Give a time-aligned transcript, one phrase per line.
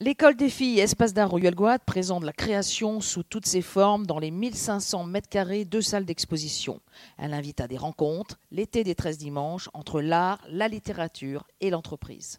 [0.00, 4.20] L'école des filles Espace d'art Royal Guad présente la création sous toutes ses formes dans
[4.20, 6.80] les 1500 mètres carrés de salles d'exposition.
[7.16, 12.38] Elle invite à des rencontres, l'été des 13 dimanches, entre l'art, la littérature et l'entreprise.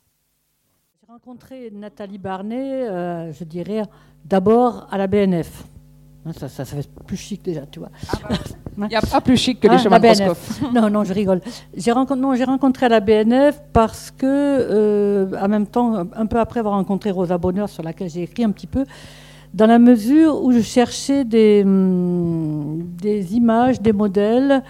[1.02, 3.82] J'ai rencontré Nathalie Barnet, euh, je dirais,
[4.24, 5.66] d'abord à la BNF.
[6.32, 7.92] Ça, ça, fait plus chic déjà, tu vois.
[8.08, 8.36] Ah bah
[8.82, 10.62] Il n'y a pas plus chic que les ah, chemins de Roscoff.
[10.74, 11.42] Non, non, je rigole.
[11.76, 16.62] J'ai rencontré, rencontré à la BNF parce que, euh, en même temps, un peu après
[16.62, 18.86] avoir rencontré Rosa Bonheur, sur laquelle j'ai écrit un petit peu,
[19.54, 24.64] dans la mesure où je cherchais des, hum, des images, des modèles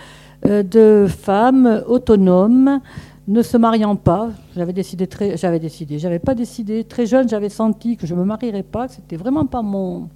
[0.46, 2.80] euh, de femmes autonomes,
[3.28, 4.30] ne se mariant pas.
[4.56, 8.24] J'avais décidé très, j'avais décidé, j'avais pas décidé très jeune, j'avais senti que je me
[8.24, 10.10] marierais pas, que c'était vraiment pas mon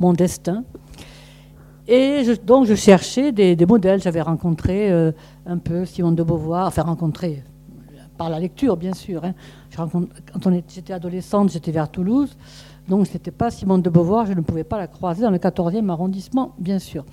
[0.00, 0.64] mon destin.
[1.86, 4.00] Et donc je cherchais des, modèles.
[4.00, 5.12] J'avais rencontré euh,
[5.46, 7.42] un peu Simone de Beauvoir, enfin rencontré
[8.16, 9.24] par la lecture bien sûr.
[9.24, 9.34] Hein.
[9.76, 12.36] quand j'étais adolescente, j'étais vers Toulouse,
[12.88, 15.38] donc ce n'était pas Simone de Beauvoir, je ne pouvais pas la croiser dans le
[15.38, 17.04] 14e arrondissement, bien sûr.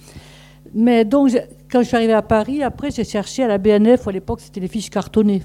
[0.73, 1.31] Mais donc
[1.72, 4.59] quand je suis arrivée à Paris, après j'ai cherché à la BNF, à l'époque c'était
[4.59, 5.44] les fiches cartonnées.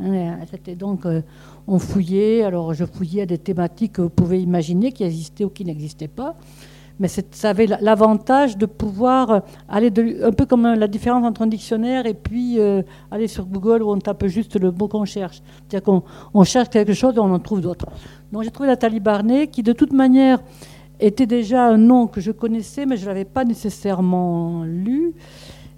[0.00, 0.38] Hein.
[0.76, 1.22] donc, euh,
[1.68, 5.50] on fouillait, alors je fouillais à des thématiques que vous pouvez imaginer qui existaient ou
[5.50, 6.34] qui n'existaient pas
[7.00, 9.92] mais ça avait l'avantage de pouvoir aller
[10.22, 13.90] un peu comme la différence entre un dictionnaire et puis euh, aller sur Google où
[13.90, 15.42] on tape juste le mot qu'on cherche.
[15.68, 17.86] C'est-à-dire qu'on on cherche quelque chose et on en trouve d'autres.
[18.32, 20.38] Donc j'ai trouvé Nathalie Barnet qui de toute manière
[21.00, 25.14] était déjà un nom que je connaissais mais je ne l'avais pas nécessairement lu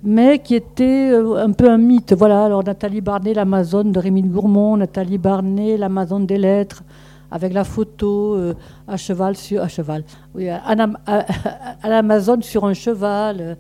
[0.03, 2.13] mais qui était euh, un peu un mythe.
[2.13, 6.85] Voilà, alors Nathalie Barnet, l'Amazone de Rémy Gourmont, Nathalie Barnet, l'Amazone des lettres,
[7.31, 8.55] avec la photo euh,
[8.87, 10.75] à cheval sur à cheval, oui, à,
[11.89, 13.55] l'Amazon sur un cheval, euh,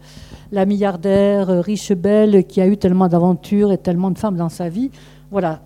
[0.52, 4.48] la milliardaire euh, riche belle qui a eu tellement d'aventures et tellement de femmes dans
[4.48, 4.90] sa vie.
[5.30, 5.60] Voilà.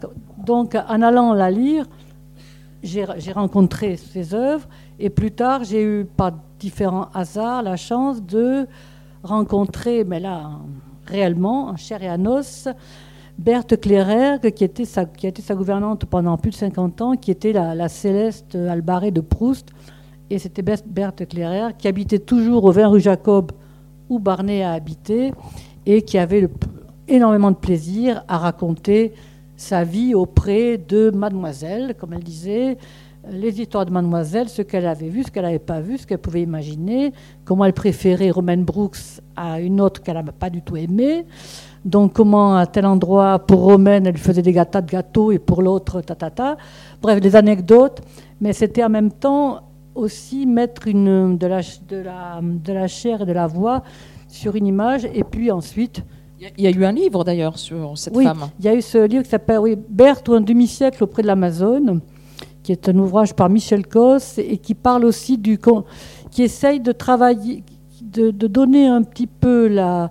[0.44, 1.86] Donc en allant la lire,
[2.82, 4.66] j'ai rencontré ses œuvres
[4.98, 8.66] et plus tard j'ai eu par différents hasards la chance de
[9.22, 10.52] rencontrer, mais là
[11.06, 12.68] réellement en chair et en os,
[13.40, 17.30] Berthe Clérergue, qui, était sa, a été sa gouvernante pendant plus de 50 ans, qui
[17.30, 19.70] était la, Céleste Albaré de Proust.
[20.28, 23.52] Et c'était Berthe Clérergue qui habitait toujours au 20 rue Jacob,
[24.10, 25.32] où Barnet a habité,
[25.86, 26.50] et qui avait
[27.08, 29.14] énormément de plaisir à raconter
[29.56, 32.76] sa vie auprès de mademoiselle, comme elle disait,
[33.30, 36.18] les histoires de mademoiselle, ce qu'elle avait vu, ce qu'elle n'avait pas vu, ce qu'elle
[36.18, 37.14] pouvait imaginer,
[37.46, 41.24] comment elle préférait Romaine Brooks à une autre qu'elle n'avait pas du tout aimée.
[41.84, 45.62] Donc, comment à tel endroit, pour Romaine, elle faisait des gâteaux de gâteaux et pour
[45.62, 46.56] l'autre, ta, ta, ta.
[47.00, 48.02] Bref, des anecdotes.
[48.40, 49.60] Mais c'était en même temps
[49.94, 53.82] aussi mettre une, de, la, de, la, de la chair et de la voix
[54.28, 55.06] sur une image.
[55.14, 56.02] Et puis ensuite.
[56.56, 58.48] Il y a eu un livre d'ailleurs sur cette oui, femme.
[58.58, 61.26] Il y a eu ce livre qui s'appelle oui, Berthe ou un demi-siècle auprès de
[61.26, 62.00] l'Amazone,
[62.62, 65.58] qui est un ouvrage par Michel Cosse et qui parle aussi du.
[66.30, 67.62] qui essaye de travailler,
[68.00, 70.10] de, de donner un petit peu la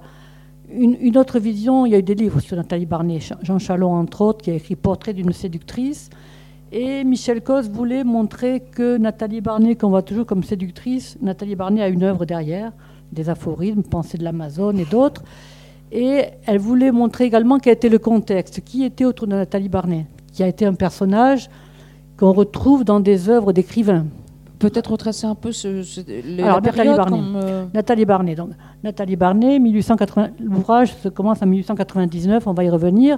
[0.72, 4.22] une, autre vision, il y a eu des livres sur Nathalie Barnet, Jean Chalon entre
[4.22, 6.10] autres, qui a écrit Portrait d'une séductrice.
[6.72, 11.82] Et Michel Cos voulait montrer que Nathalie Barnet, qu'on voit toujours comme séductrice, Nathalie Barnet
[11.82, 12.72] a une œuvre derrière,
[13.12, 15.24] des aphorismes, Pensée de l'Amazone et d'autres.
[15.92, 20.06] Et elle voulait montrer également quel était le contexte, qui était autour de Nathalie Barnet,
[20.32, 21.50] qui a été un personnage
[22.18, 24.06] qu'on retrouve dans des œuvres d'écrivains
[24.60, 25.84] peut-être retracer un peu ce,
[26.42, 27.20] Alors, Nathalie Barnet.
[27.36, 28.36] Euh, Nathalie Barnet.
[28.36, 28.50] Donc,
[28.84, 33.18] Nathalie Barnet, 1880, l'ouvrage commence en 1899, on va y revenir.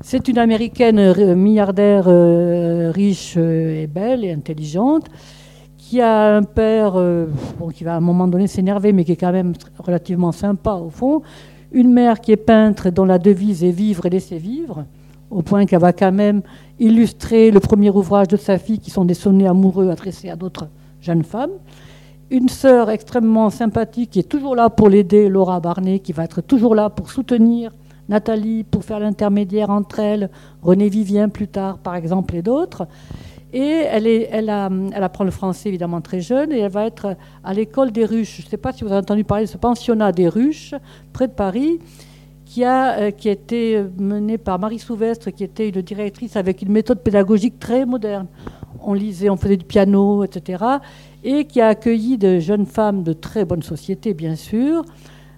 [0.00, 5.06] C'est une américaine euh, milliardaire euh, riche et belle et intelligente
[5.76, 6.94] qui a un père
[7.74, 10.88] qui va à un moment donné s'énerver, mais qui est quand même relativement sympa au
[10.88, 11.20] fond.
[11.72, 14.86] Une mère qui est peintre dont la devise est vivre et laisser vivre,
[15.32, 16.42] au point qu'elle va quand même
[16.78, 20.68] illustrer le premier ouvrage de sa fille, qui sont des sonnets amoureux adressés à d'autres
[21.00, 21.52] jeunes femmes.
[22.30, 26.40] Une sœur extrêmement sympathique qui est toujours là pour l'aider, Laura Barnet, qui va être
[26.40, 27.72] toujours là pour soutenir
[28.08, 30.30] Nathalie, pour faire l'intermédiaire entre elles,
[30.62, 32.86] René Vivien plus tard, par exemple, et d'autres.
[33.54, 34.48] Et elle, elle,
[34.94, 38.40] elle, apprend le français évidemment très jeune et elle va être à l'école des ruches.
[38.40, 40.74] Je ne sais pas si vous avez entendu parler de ce pensionnat des ruches,
[41.12, 41.78] près de Paris
[42.52, 46.70] qui a, euh, qui été menée par Marie Souvestre, qui était une directrice avec une
[46.70, 48.26] méthode pédagogique très moderne.
[48.82, 50.62] On lisait, on faisait du piano, etc.
[51.24, 54.84] Et qui a accueilli de jeunes femmes de très bonne société, bien sûr.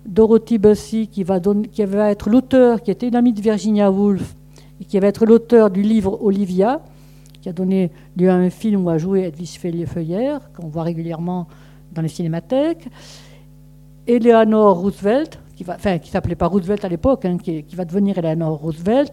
[0.04, 3.92] Dorothy Bussy, qui va, donner, qui va être l'auteur, qui était une amie de Virginia
[3.92, 4.34] Woolf,
[4.80, 6.80] et qui va être l'auteur du livre Olivia,
[7.40, 11.46] qui a donné lieu à un film où a joué Edwige Feuillère, qu'on voit régulièrement
[11.92, 12.88] dans les cinémathèques.
[14.08, 19.12] Eleanor Roosevelt, qui, va, s'appelait pas Roosevelt à l'époque, hein, qui, va devenir Eleanor Roosevelt,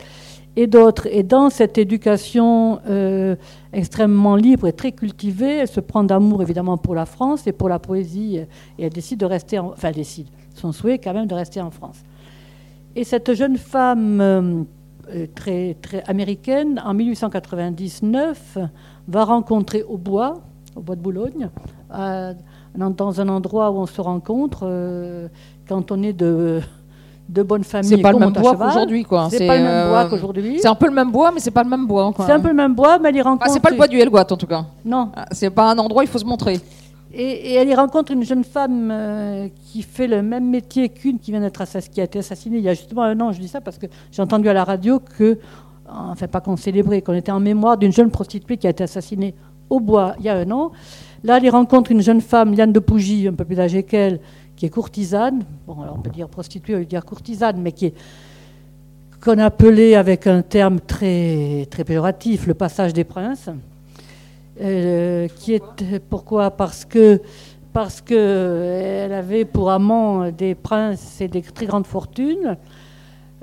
[0.55, 1.07] et d'autres.
[1.09, 3.35] Et dans cette éducation euh,
[3.73, 7.69] extrêmement libre et très cultivée, elle se prend d'amour évidemment pour la France et pour
[7.69, 8.47] la poésie, et
[8.83, 11.71] elle décide de rester, en, enfin elle décide, son souhait quand même de rester en
[11.71, 12.03] France.
[12.95, 14.63] Et cette jeune femme euh,
[15.33, 18.57] très, très américaine, en 1899,
[19.07, 20.41] va rencontrer au bois,
[20.75, 21.49] au bois de Boulogne,
[21.89, 25.27] dans un endroit où on se rencontre euh,
[25.71, 26.59] quand on est de
[27.29, 27.89] de bonne famille.
[27.89, 29.29] C'est pas le même bois qu'aujourd'hui, quoi.
[29.31, 30.59] C'est pas le même bois qu'aujourd'hui.
[30.59, 32.11] C'est un peu le même bois, mais c'est pas le même bois.
[32.17, 33.49] C'est un peu le même bois, mais elle y rencontre.
[33.49, 34.65] c'est pas le bois du Helgoat en tout cas.
[34.83, 35.11] Non.
[35.15, 36.59] Ah, c'est pas un endroit il faut se montrer.
[37.13, 41.31] Et, elle y rencontre une jeune femme euh, qui fait le même métier qu'une qui
[41.31, 43.31] vient d'être assassinée, qui a été assassinée il y a justement un an.
[43.31, 45.39] Je dis ça parce que j'ai entendu à la radio que,
[45.89, 49.35] enfin pas qu'on célébrait, qu'on était en mémoire d'une jeune prostituée qui a été assassinée
[49.69, 50.71] au bois il y a un an.
[51.23, 54.19] Là, elle y rencontre une jeune femme, Liane de Pougy, un peu plus âgée qu'elle,
[54.61, 57.95] qui est courtisane, bon, on peut dire prostituée, on peut dire courtisane, mais qui est
[59.19, 63.49] qu'on appelait avec un terme très, très péjoratif le passage des princes,
[64.61, 66.51] euh, qui est pourquoi?
[66.51, 67.23] Parce que
[67.73, 68.13] parce que
[69.03, 72.55] elle avait pour amant des princes et des très grandes fortunes,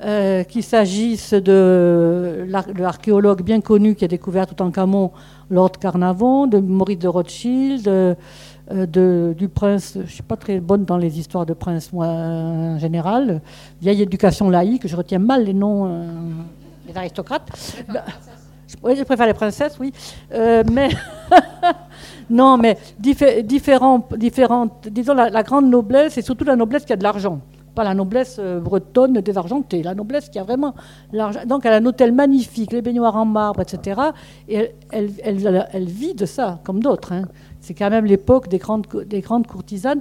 [0.05, 5.11] euh, qu'il s'agisse de l'archéologue bien connu qui a découvert tout en Camon,
[5.51, 8.15] Lord Carnavon, de Maurice de Rothschild, euh,
[8.71, 12.07] de, du prince, je ne suis pas très bonne dans les histoires de princes, moi,
[12.07, 13.41] en général.
[13.81, 16.07] Vieille éducation laïque, je retiens mal les noms euh,
[16.87, 17.49] des aristocrates.
[18.83, 19.93] Oui, je préfère les princesses, oui.
[20.35, 20.91] Euh, mais
[22.31, 24.15] non, mais différentes,
[24.87, 27.41] disons la, la, grande noblesse, et surtout la noblesse qui a de l'argent.
[27.75, 30.75] Pas la noblesse bretonne désargentée, la noblesse qui a vraiment
[31.13, 31.41] l'argent.
[31.47, 34.01] Donc elle a un hôtel magnifique, les baignoires en marbre, etc.
[34.49, 37.13] Et elle, elle, elle vit de ça, comme d'autres.
[37.13, 37.23] Hein.
[37.61, 40.01] C'est quand même l'époque des grandes, des grandes courtisanes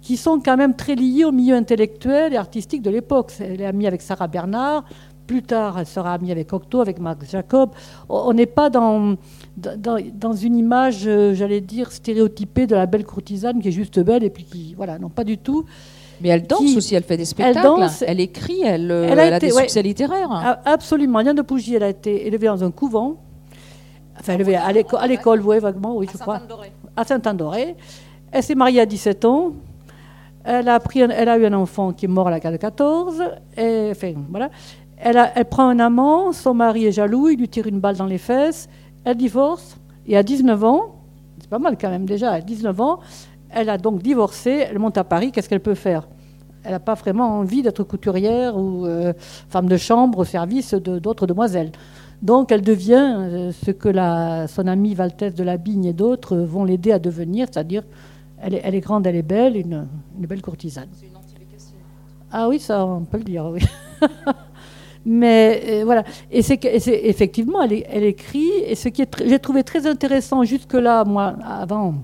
[0.00, 3.32] qui sont quand même très liées au milieu intellectuel et artistique de l'époque.
[3.40, 4.84] Elle est amie avec Sarah Bernard.
[5.26, 7.70] Plus tard, elle sera amie avec Octo, avec Max Jacob.
[8.08, 9.16] On n'est pas dans,
[9.56, 14.24] dans, une image, euh, j'allais dire, stéréotypée de la belle courtisane qui est juste belle
[14.24, 15.66] et puis qui, voilà, non, pas du tout.
[16.22, 19.38] Mais elle danse aussi, elle fait des spectacles, elle, danse, elle écrit, elle, elle, a,
[19.38, 20.58] des succès littéraires.
[20.64, 21.20] Absolument.
[21.20, 23.18] Liane de Pougy, elle a été élevée dans un couvent.
[24.18, 26.40] Enfin, élevée à l'école, oui, vaguement, oui, je crois
[26.98, 27.76] à Saint-Andoré.
[28.32, 29.52] Elle s'est mariée à 17 ans.
[30.44, 30.80] Elle a,
[31.38, 33.22] eu un enfant qui est mort à l'âge de 14.
[33.56, 34.50] Et, enfin, voilà.
[34.96, 38.06] Elle, elle, prend un amant, son mari est jaloux, il lui tire une balle dans
[38.06, 38.68] les fesses.
[39.04, 39.78] Elle divorce.
[40.06, 40.96] Et à 19 ans,
[41.40, 42.98] c'est pas mal quand même déjà, à 19 ans,
[43.50, 46.08] elle a donc divorcé, elle monte à Paris, qu'est-ce qu'elle peut faire?
[46.64, 49.12] Elle n'a pas vraiment envie d'être couturière ou euh,
[49.48, 51.70] femme de chambre au service d'autres demoiselles.
[52.22, 56.36] Donc elle devient euh, ce que la, son amie Valtès de la Bigne et d'autres
[56.36, 57.84] vont l'aider à devenir, c'est-à-dire
[58.40, 59.86] elle est, elle est, grande, elle est belle, une,
[60.18, 60.88] une belle courtisane.
[61.02, 61.10] Une
[62.32, 63.60] Ah oui, ça on peut le dire, oui.
[65.06, 69.86] Mais euh, voilà, et c'est effectivement, elle, elle, écrit, et ce qui j'ai trouvé très
[69.86, 71.94] intéressant jusque-là, moi, avant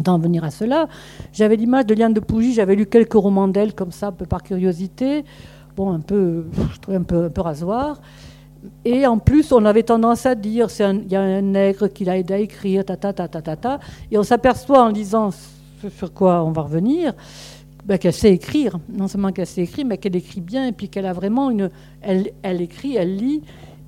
[0.00, 0.88] d'en venir à cela,
[1.32, 4.26] j'avais l'image de Liane de Pougy, j'avais lu quelques romans d'elle comme ça, un peu
[4.26, 5.24] par curiosité,
[5.76, 8.00] bon, un peu, je trouvais un peu, un peu rasoir.
[8.84, 12.18] Et en plus, on avait tendance à dire il y a un nègre qui l'a
[12.18, 13.80] aidé à écrire, ta ta ta ta ta ta.
[14.10, 15.56] Et on s'aperçoit en lisant ce
[15.90, 17.12] sur quoi on va revenir,
[17.84, 18.78] ben, qu'elle sait écrire.
[18.88, 21.70] Non seulement qu'elle sait écrire, mais qu'elle écrit bien et puis qu'elle a vraiment une.
[22.02, 23.42] Elle, elle écrit, elle lit.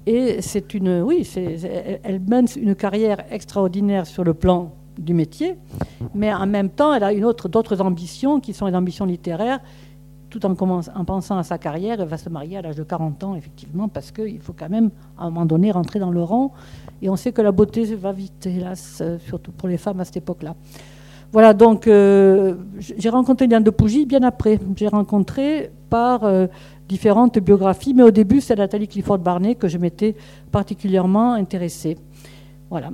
[0.06, 1.02] Et c'est une.
[1.02, 1.28] Oui,
[2.02, 5.54] elle mène une carrière extraordinaire sur le plan du métier,
[6.14, 9.60] mais en même temps, elle a d'autres ambitions qui sont les ambitions littéraires
[10.30, 13.24] tout en, en, pensant à sa carrière, elle va se marier à l'âge de 40
[13.24, 16.52] ans, effectivement, parce qu'il faut quand même, à un moment donné, rentrer dans le rang.
[17.00, 20.04] Et on sait que la beauté va vite, hélas, euh, surtout pour les femmes à
[20.04, 20.54] cette époque-là.
[21.32, 24.58] Voilà, donc euh, j'ai rencontré Liane de Pougy bien après.
[24.76, 26.46] J'ai rencontré par euh,
[26.88, 30.16] différentes biographies, mais au début, c'est Nathalie Clifford-Barnet que je m'étais
[30.50, 31.98] particulièrement intéressée.
[32.70, 32.90] Voilà.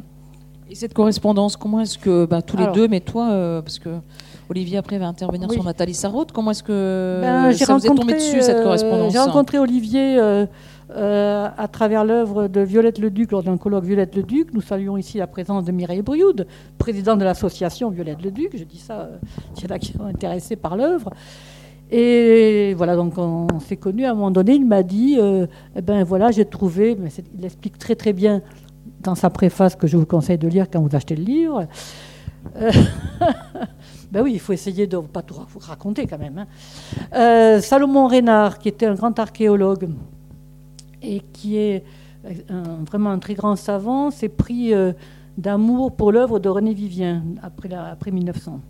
[0.68, 3.90] Et cette correspondance, comment est-ce que, bah, tous les deux, mais toi, parce que
[4.50, 6.32] Olivier après va intervenir sur Nathalie Sarraute.
[6.32, 10.18] Comment est-ce que ben, ça vous est tombé dessus cette euh, correspondance J'ai rencontré Olivier
[10.18, 10.46] euh,
[10.90, 14.52] euh, à travers l'œuvre de Violette Leduc lors d'un colloque Violette Leduc.
[14.52, 16.46] Nous saluons ici la présence de Mireille Brioude,
[16.78, 18.50] présidente de l'association Violette Leduc.
[18.54, 19.08] Je dis ça,
[19.56, 21.10] il y en a qui sont intéressés par l'œuvre.
[21.90, 24.04] Et voilà, donc on, s'est connus.
[24.04, 27.78] À un moment donné, il m'a dit eh ben voilà, j'ai trouvé, mais il explique
[27.78, 28.42] très très bien
[29.00, 31.66] dans sa préface que je vous conseille de lire quand vous achetez le livre.
[34.14, 36.38] Ben oui, il faut essayer de ne pas tout raconter quand même.
[36.38, 36.46] Hein.
[37.14, 39.88] Euh, Salomon Reynard, qui était un grand archéologue
[41.02, 41.82] et qui est
[42.86, 44.92] vraiment un très grand savant, s'est pris euh,
[45.36, 48.60] d'amour pour l'œuvre de René Vivien après, après 1900.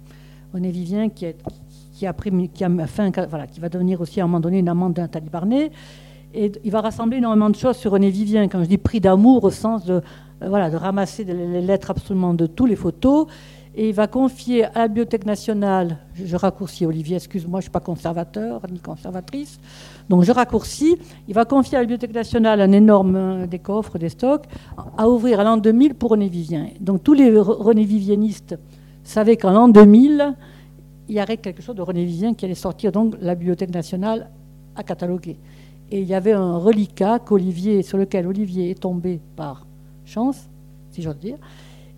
[0.54, 2.30] René Vivien qui, a pris,
[3.28, 5.70] voilà, qui va devenir aussi à un moment donné une amante d'un Barnet
[6.32, 8.48] Et il va rassembler énormément de choses sur René Vivien.
[8.48, 10.00] Quand je dis prix d'amour, au sens de,
[10.42, 13.26] euh, voilà, de ramasser les lettres absolument de tous les photos.
[13.76, 17.72] Et il va confier à la Bibliothèque nationale, je, raccourcis Olivier, excuse-moi, je ne suis
[17.72, 19.58] pas conservateur ni conservatrice,
[20.08, 23.98] donc je raccourcis, il va confier à la Bibliothèque nationale un énorme euh, des coffres,
[23.98, 24.44] des stocks,
[24.96, 26.68] à ouvrir à l'an 2000 pour René Vivien.
[26.80, 28.56] Donc tous les René Vivianistes
[29.02, 30.34] savaient qu'en l'an 2000,
[31.08, 34.30] il y aurait quelque chose de René Vivien qui allait sortir, donc la Bibliothèque nationale
[34.76, 35.36] a catalogué.
[35.90, 37.20] Et il y avait un reliquat
[37.82, 39.66] sur lequel Olivier est tombé par
[40.04, 40.48] chance,
[40.92, 41.38] si j'ose dire.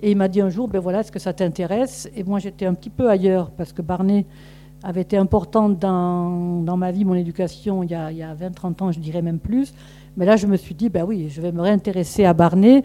[0.02, 2.08] Et il m'a dit un jour, ben voilà, est-ce que ça t'intéresse?
[2.14, 4.26] Et moi, j'étais un petit peu ailleurs, parce que Barnet
[4.82, 9.00] avait été importante dans, ma vie, mon éducation, il y a, a 20-30 ans, je
[9.00, 9.72] dirais même plus.
[10.16, 12.82] Mais là, je me suis dit, ben oui, je vais me réintéresser à Barnet.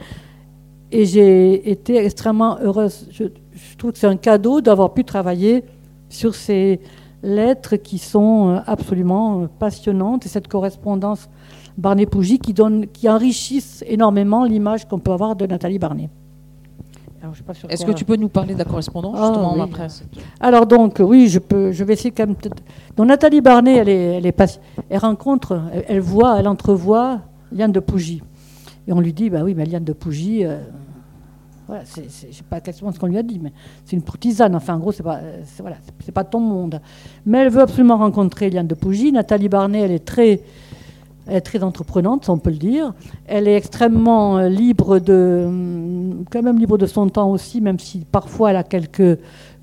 [0.91, 3.07] Et j'ai été extrêmement heureuse.
[3.11, 3.25] Je,
[3.77, 5.63] trouve que c'est un cadeau d'avoir pu travailler
[6.09, 6.81] sur ces
[7.23, 11.29] lettres qui sont euh, absolument euh, passionnantes et cette correspondance
[11.77, 16.09] Barnet-Pougy qui enrichissent énormément l'image qu'on peut avoir de Nathalie Barnet.
[17.69, 19.61] Est-ce que tu peux nous parler de la correspondance ah, justement oui.
[19.61, 19.87] après
[20.39, 22.35] Alors donc oui, je peux, je vais essayer quand même.
[22.95, 24.59] Donc Nathalie Barnet, elle est, elle, est
[24.89, 28.23] elle rencontre, elle, voit, elle entrevoit Liane de Pougy,
[28.87, 30.57] et on lui dit bah oui, mais Liane de Pougy, euh,
[31.67, 33.53] voilà, c'est, sais pas exactement ce qu'on lui a dit, mais
[33.85, 34.55] c'est une courtisane.
[34.55, 36.81] Enfin, en gros, c'est pas, c'est, voilà, c'est pas ton monde.
[37.25, 39.11] Mais elle veut absolument rencontrer Liane de Pougy.
[39.11, 40.41] Nathalie Barnet, elle est très
[41.27, 42.93] elle est très entreprenante, on peut le dire.
[43.27, 47.79] Elle est extrêmement euh, libre de, hum, quand même libre de son temps aussi, même
[47.79, 49.19] si parfois elle a quelques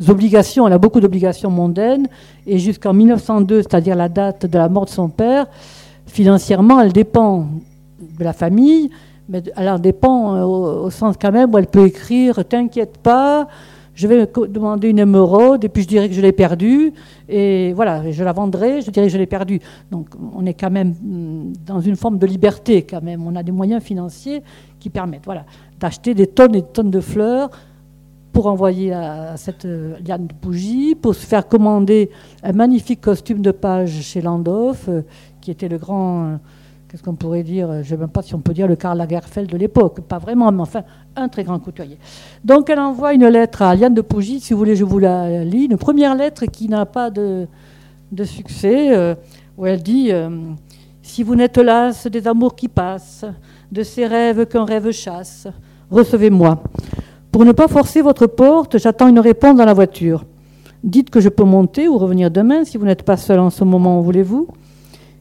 [0.09, 0.67] obligations.
[0.67, 2.07] Elle a beaucoup d'obligations mondaines.
[2.47, 5.47] Et jusqu'en 1902, c'est-à-dire la date de la mort de son père,
[6.07, 7.47] financièrement, elle dépend
[8.01, 8.91] de la famille,
[9.29, 13.49] mais elle en dépend euh, au, sens quand même où elle peut écrire "T'inquiète pas."
[13.99, 16.93] Je vais demander une émeraude et puis je dirais que je l'ai perdue
[17.29, 19.59] et voilà, je la vendrai, je dirais que je l'ai perdue.
[19.91, 23.27] Donc on est quand même mm, dans une forme de liberté quand même.
[23.27, 24.45] On a des moyens financiers
[24.79, 25.47] qui permettent voilà,
[25.81, 27.51] d'acheter des tonnes et des tonnes de fleurs
[28.33, 32.09] pour envoyer à cette euh, liane de bougies, pour se faire commander
[32.45, 35.03] un magnifique costume de page chez Landolf, euh,
[35.41, 36.39] qui était le grand...
[36.89, 38.77] Euh, qu'est-ce qu'on pourrait dire Je ne sais même pas si on peut dire le
[38.77, 40.83] Karl Lagerfeld de l'époque, pas vraiment, mais enfin,
[41.17, 41.99] un très grand couturier.
[42.45, 45.45] Donc elle envoie une lettre à Liane de Pougy, si vous voulez, je vous la
[45.45, 47.47] lis, une première lettre qui n'a pas de,
[48.25, 49.15] succès, euh,
[49.57, 50.31] où elle dit euh,
[51.03, 53.25] Si vous n'êtes las des amours qui passent,
[53.71, 55.47] de ces rêves qu'un rêve chasse,
[55.91, 56.63] recevez-moi.
[57.31, 60.25] Pour ne pas forcer votre porte, j'attends une réponse dans la voiture.
[60.83, 63.65] Dites que je peux monter ou revenir demain si vous n'êtes pas seul en ce
[63.65, 64.49] moment, voulez-vous?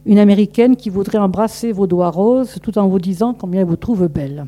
[0.07, 3.75] Une américaine qui voudrait embrasser vos doigts roses tout en vous disant combien elle vous
[3.75, 4.45] trouve belle.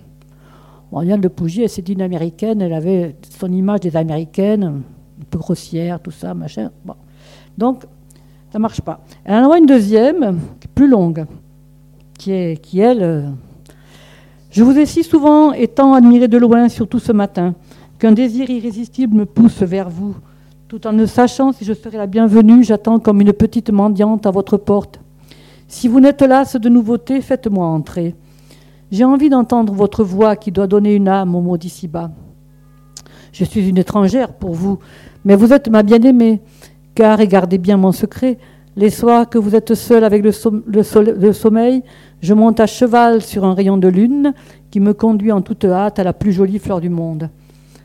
[1.35, 5.99] Pougy, elle s'est dit une américaine, elle avait son image des américaines, un peu grossière,
[5.99, 6.71] tout ça, machin.
[7.57, 7.83] Donc,
[8.51, 9.01] ça ne marche pas.
[9.25, 10.39] Elle en envoie une deuxième,
[10.73, 11.25] plus longue,
[12.17, 13.03] qui est, qui elle.
[13.03, 13.29] Euh,
[14.49, 17.53] je vous ai si souvent et tant admiré de loin, surtout ce matin,
[17.99, 20.15] qu'un désir irrésistible me pousse vers vous.
[20.69, 24.31] Tout en ne sachant si je serai la bienvenue, j'attends comme une petite mendiante à
[24.31, 25.01] votre porte.
[25.69, 28.15] Si vous n'êtes las de nouveautés, faites-moi entrer.
[28.91, 32.09] J'ai envie d'entendre votre voix qui doit donner une âme au mot d'ici-bas.
[33.31, 34.79] Je suis une étrangère pour vous,
[35.23, 36.41] mais vous êtes ma bien-aimée,
[36.95, 38.39] car, regardez bien mon secret,
[38.75, 40.31] les soirs que vous êtes seul avec le,
[40.65, 41.83] le, sommeil,
[42.19, 44.33] je monte à cheval sur un rayon de lune
[44.71, 47.29] qui me conduit en toute hâte à la plus jolie fleur du monde.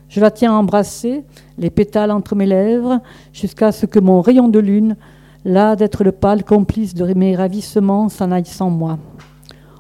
[0.09, 1.23] Je la tiens embrassée,
[1.59, 3.00] les pétales entre mes lèvres,
[3.35, 4.97] jusqu'à ce que mon rayon de lune
[5.44, 8.98] là d'être le pâle complice de mes ravissements s'en aille sans moi.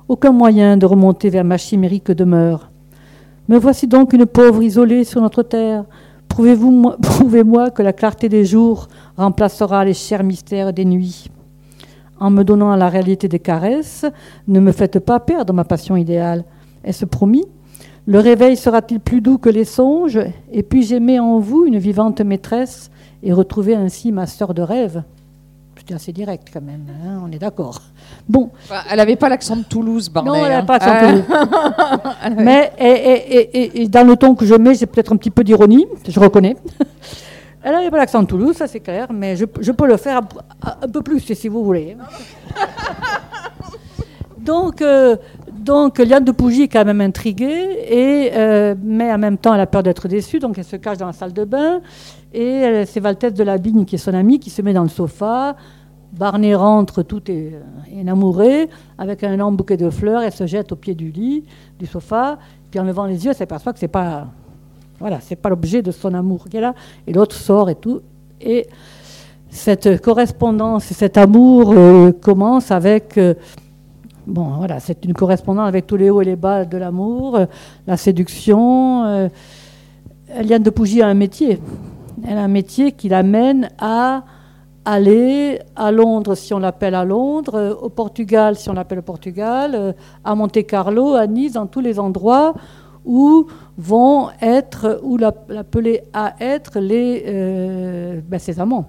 [0.08, 2.70] Aucun moyen de remonter vers ma chimérique demeure.
[3.48, 5.84] Me voici donc une pauvre isolée sur notre terre.
[6.28, 11.30] Prouvez-moi que la clarté des jours remplacera les chers mystères des nuits.
[12.18, 14.04] En me donnant la réalité des caresses,
[14.48, 16.44] ne me faites pas perdre ma passion idéale.
[16.84, 17.44] Est-ce promis?
[18.06, 20.20] Le réveil sera-t-il plus doux que les songes?
[20.52, 22.90] Et puis-je aimer en vous une vivante maîtresse
[23.22, 25.02] et retrouver ainsi ma sœur de rêve?
[25.78, 27.82] C'était assez direct quand même, hein, on est d'accord.
[28.28, 28.50] Bon.
[28.90, 30.30] elle n'avait pas l'accent de Toulouse, Barnet.
[30.30, 32.36] Non, elle n'avait pas l'accent de Toulouse.
[32.44, 36.18] Mais et, dans le ton que je mets, j'ai peut-être un petit peu d'ironie, je
[36.20, 36.56] reconnais.
[37.66, 40.20] Elle n'avait pas l'accent de Toulouse, ça c'est clair, mais je, peux le faire
[40.62, 41.96] un, peu plus si vous voulez.
[44.38, 45.16] donc, euh,
[45.64, 49.66] donc, Liane de Pougy est quand même intriguée, euh, mais en même temps, elle a
[49.66, 51.80] peur d'être déçue, donc elle se cache dans la salle de bain.
[52.32, 54.88] Et c'est Valtès de la Bigne, qui est son ami, qui se met dans le
[54.88, 55.56] sofa.
[56.16, 58.68] Barney rentre, tout est euh, enamouré,
[58.98, 60.22] avec un énorme bouquet de fleurs.
[60.22, 61.44] Elle se jette au pied du lit,
[61.78, 62.38] du sofa.
[62.70, 64.28] Puis en levant les yeux, elle s'aperçoit que c'est pas,
[65.00, 66.74] voilà, pas l'objet de son amour qu'elle a.
[67.06, 68.00] Et l'autre sort et tout.
[68.40, 68.68] Et
[69.50, 73.34] cette correspondance, cet amour euh, commence avec euh,
[74.26, 77.46] Bon, voilà, c'est une correspondance avec tous les hauts et les bas de l'amour, euh,
[77.86, 79.04] la séduction.
[79.04, 79.28] Euh,
[80.34, 81.60] Eliane de Pougy a un métier.
[82.26, 84.24] Elle a un métier qui l'amène à
[84.86, 89.02] aller à Londres si on l'appelle à Londres, euh, au Portugal si on l'appelle au
[89.02, 92.54] Portugal, à Monte Carlo, à Nice, dans tous les endroits
[93.04, 98.86] où vont être, où l'appeler à être les, ben, ses amants.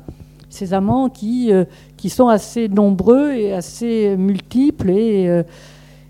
[0.56, 1.52] Ces amants qui,
[1.98, 5.44] qui sont assez nombreux et assez multiples et, euh,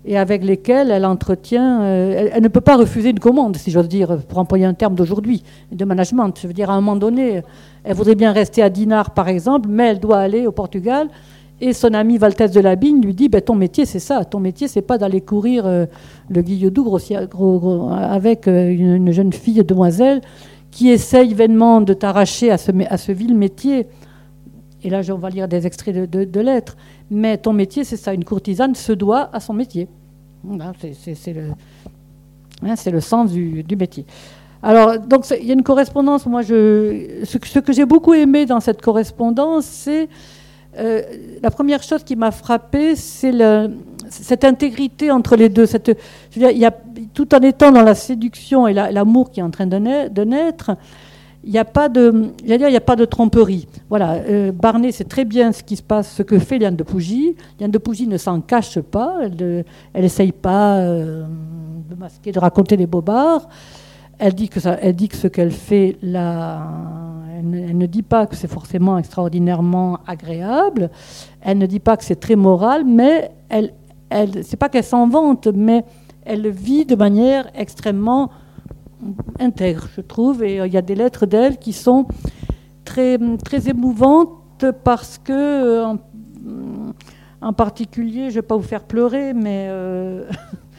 [0.04, 1.82] et avec lesquels elle entretient.
[1.82, 4.94] Euh, elle, ne peut pas refuser une commande, si j'ose dire, pour employer un terme
[4.94, 6.32] d'aujourd'hui, de management.
[6.40, 7.42] Je veux dire, à un moment donné,
[7.82, 11.08] elle voudrait bien rester à Dinard, par exemple, mais elle doit aller au Portugal.
[11.60, 14.24] Et son ami Valtès de Labigne lui dit ben, Ton métier, c'est ça.
[14.24, 15.86] Ton métier, c'est pas d'aller courir euh,
[16.28, 20.20] le guilledou gros, avec une, jeune fille, demoiselle,
[20.70, 23.86] qui essaye vainement de t'arracher à ce, à ce vil métier
[24.86, 26.76] et là, on va lire des extraits de, lettres,
[27.10, 29.88] mais ton métier, c'est ça, une courtisane se doit à son métier.
[30.92, 31.50] C'est le,
[32.62, 34.06] hein, le, sens du, métier.
[34.62, 36.24] Alors, donc, il y a une correspondance.
[36.26, 40.08] Moi, je, ce, que j'ai beaucoup aimé dans cette correspondance, c'est
[40.78, 41.02] euh,
[41.42, 43.32] la première chose qui m'a frappé, c'est
[44.08, 45.66] cette intégrité entre les deux.
[45.66, 45.98] Cette,
[46.36, 46.70] y a,
[47.12, 49.78] tout en étant dans la séduction et l'amour qui est en train de
[50.24, 50.76] naître
[51.46, 53.68] il n'y a pas de, a pas de tromperie.
[53.88, 56.82] Voilà, euh, Barnet sait très bien ce qui se passe, ce que fait Liane de
[56.82, 57.36] Pougy.
[57.60, 61.24] Liane de Pougy ne s'en cache pas, elle n'essaye pas euh,
[61.88, 63.48] de masquer, de raconter des bobards.
[64.18, 66.66] Elle dit que, ça, elle dit que ce qu'elle fait là,
[67.38, 70.90] elle ne, dit pas que c'est forcément extraordinairement agréable.
[71.42, 73.72] Elle ne dit pas que c'est très moral, mais elle,
[74.10, 75.84] elle, c'est pas qu'elle s'en vante, mais
[76.24, 78.30] elle vit de manière extrêmement
[79.38, 80.42] intègre, je trouve.
[80.42, 82.06] Et euh, il y a des lettres d'elle qui sont
[82.84, 85.94] très, très émouvantes parce que, euh,
[87.40, 90.24] en, particulier, je ne vais pas vous faire pleurer, mais euh,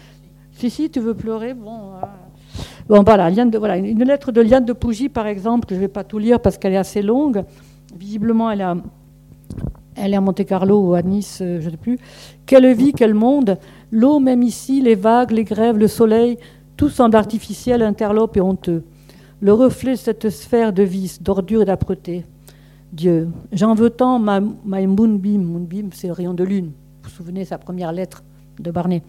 [0.51, 1.91] si, si, tu veux pleurer, bon.
[2.89, 6.19] Bon, voilà, une lettre de Liane de Pougy, par exemple, je ne vais pas tout
[6.19, 7.43] lire parce qu'elle est assez longue.
[7.93, 11.99] Visiblement, elle est à Monte-Carlo ou à Nice, je ne sais plus.
[12.45, 13.57] Quelle vie, quel monde
[13.91, 16.37] L'eau, même ici, les vagues, les grèves, le soleil,
[16.77, 18.83] tout semble artificiel, interlope et honteux.
[19.41, 22.23] Le reflet de cette sphère de vice, d'ordure et d'âpreté.
[22.93, 25.43] Dieu, j'en veux tant ma, ma moonbeam.
[25.43, 26.71] Moonbeam, c'est le rayon de lune.
[27.01, 28.23] Vous vous souvenez, sa première lettre
[28.59, 29.03] de Barnet.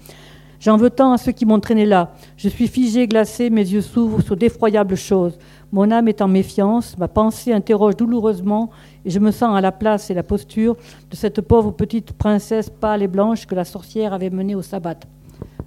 [0.60, 2.14] J'en veux tant à ceux qui m'ont traîné là.
[2.36, 5.38] Je suis figé, glacé, mes yeux s'ouvrent sur d'effroyables choses.
[5.70, 8.70] Mon âme est en méfiance, ma pensée interroge douloureusement,
[9.04, 10.76] et je me sens à la place et la posture
[11.10, 14.98] de cette pauvre petite princesse pâle et blanche que la sorcière avait menée au sabbat.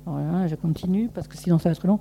[0.06, 2.00] Voilà, je continue parce que sinon ça va être long.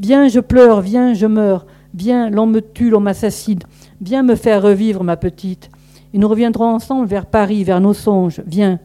[0.00, 1.66] Viens, je pleure, viens, je meurs.
[1.94, 3.60] Viens, l'on me tue, l'on m'assassine.
[4.00, 5.70] Viens me faire revivre, ma petite.
[6.12, 8.42] Et nous reviendrons ensemble vers Paris, vers nos songes.
[8.46, 8.80] Viens,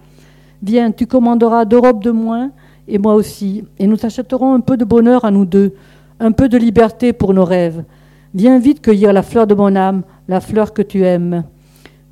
[0.62, 2.51] viens, tu commanderas deux robes de moins,
[2.88, 3.63] et moi aussi.
[3.79, 5.73] Et nous achèterons un peu de bonheur à nous deux,
[6.19, 7.84] un peu de liberté pour nos rêves.
[8.36, 11.45] Viens vite cueillir la fleur de mon âme, la fleur que tu aimes.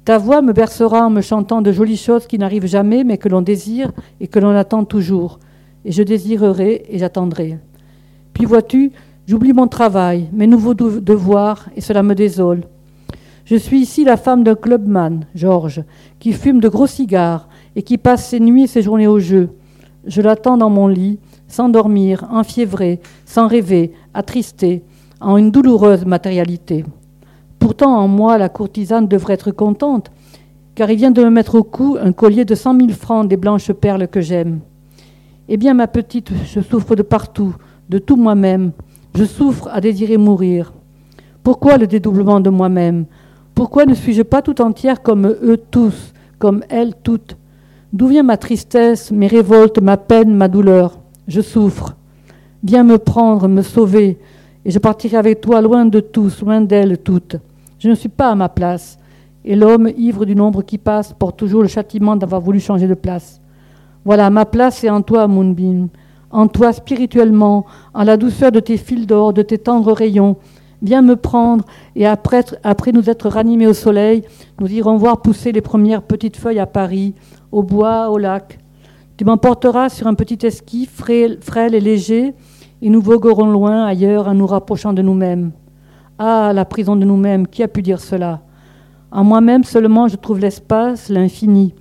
[0.06, 3.30] Ta voix me bercera en me chantant de jolies choses qui n'arrivent jamais, mais que
[3.30, 5.40] l'on désire et que l'on attend toujours
[5.86, 7.58] et je désirerai et j'attendrai.
[8.34, 8.92] Puis vois-tu,
[9.28, 12.64] j'oublie mon travail, mes nouveaux devoirs, et cela me désole.
[13.46, 15.84] Je suis ici la femme d'un clubman, Georges,
[16.20, 19.50] qui fume de gros cigares et qui passe ses nuits et ses journées au jeu.
[20.06, 24.84] Je l'attends dans mon lit, sans dormir, enfiévré, sans rêver, attristé,
[25.20, 26.86] en une douloureuse matérialité.
[27.60, 30.12] Pourtant, en moi, la courtisane devrait être contente,
[30.76, 33.38] car il vient de me mettre au cou un collier de cent mille francs des
[33.38, 34.60] blanches perles que j'aime.
[35.50, 37.54] Eh bien, ma petite, je souffre de partout,
[37.90, 38.72] de tout moi-même.
[39.14, 40.72] Je souffre à désirer mourir.
[41.44, 43.06] Pourquoi le dédoublement de moi-même?
[43.54, 47.36] Pourquoi ne suis-je pas tout entière comme eux tous, comme elles toutes?
[47.92, 50.98] D'où vient ma tristesse, mes révoltes, ma peine, ma douleur?
[51.28, 51.96] Je souffre.
[52.64, 54.18] Viens me prendre, me sauver,
[54.64, 57.36] et je partirai avec toi loin de tous, loin d'elles toutes.
[57.80, 58.98] Je ne suis pas à ma place,
[59.44, 62.94] et l'homme, ivre du nombre qui passe, porte toujours le châtiment d'avoir voulu changer de
[62.94, 63.42] place.
[64.06, 65.88] Voilà, ma place est en toi, Moonbeam,
[66.30, 70.36] en toi spirituellement, en la douceur de tes fils d'or, de tes tendres rayons.
[70.82, 71.64] Viens me prendre,
[71.96, 74.24] et après, après nous être ranimés au soleil,
[74.60, 77.16] nous irons voir pousser les premières petites feuilles à Paris,
[77.54, 78.60] au bois, au lac.
[79.16, 82.34] Tu m'emporteras sur un petit esquif frêle et léger,
[82.82, 85.52] et nous voguerons loin ailleurs en nous rapprochant de nous-mêmes.
[86.20, 88.42] Ah, la prison de nous-mêmes, qui a pu dire cela?
[89.12, 91.74] En moi-même seulement je trouve l'espace, l'infini.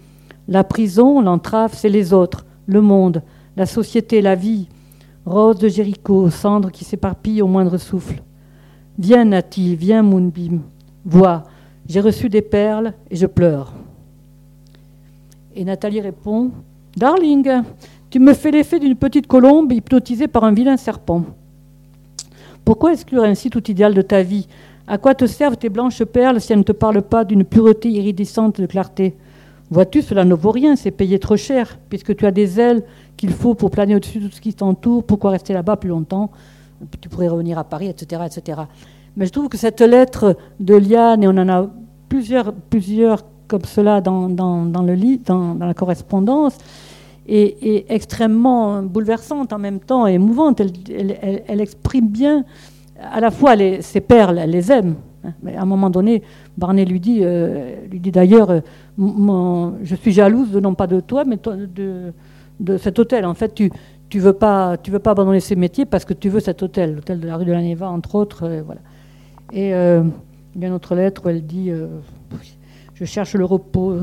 [0.48, 3.22] La prison, l'entrave, c'est les autres, le monde,
[3.56, 4.68] la société, la vie.
[5.24, 8.22] Rose de Jéricho, cendre qui s'éparpille au moindre souffle.
[8.98, 10.62] Viens, Nati, viens, Moonbeam.
[11.04, 11.44] Vois,
[11.88, 13.72] j'ai reçu des perles et je pleure.
[15.54, 16.50] Et Nathalie répond
[16.96, 17.62] Darling,
[18.10, 21.24] Tu me fais l'effet d'une petite colombe hypnotisée par un vilain serpent.
[22.64, 24.46] Pourquoi exclure ainsi tout idéal de ta vie?
[24.86, 27.88] À quoi te servent tes blanches perles si elles ne te parlent pas d'une pureté
[27.90, 29.14] iridescente de clarté?
[29.72, 32.82] Vois-tu, cela ne vaut rien, c'est payé trop cher, puisque tu as des ailes
[33.16, 36.30] qu'il faut pour planer au-dessus de tout ce qui t'entoure, pourquoi rester là-bas plus longtemps?
[37.00, 38.60] Tu pourrais revenir à Paris, etc., etc.
[39.16, 41.70] Mais je trouve que cette lettre de Liane, et on en a
[42.10, 46.58] plusieurs, plusieurs comme cela dans, le lit, dans, la correspondance,
[47.26, 50.60] est, extrêmement bouleversante en même temps et émouvante.
[50.60, 52.44] Elle, exprime bien,
[53.00, 54.96] à la fois ses perles, elle les aime.
[55.42, 56.22] Mais à un moment donné,
[56.58, 61.24] Barnet lui dit, euh, lui dit d'ailleurs, euh, je suis jalouse non pas de toi,
[61.24, 63.24] mais de, cet hôtel.
[63.24, 63.70] En fait, tu
[64.08, 66.96] tu veux pas tu veux pas abandonner ces métiers parce que tu veux cet hôtel,
[66.96, 68.44] l'hôtel de la rue de la Neva, entre autres.
[68.44, 68.80] Euh, voilà.
[69.52, 71.70] Et il y a une autre lettre où elle dit
[72.94, 73.94] Je cherche le repos.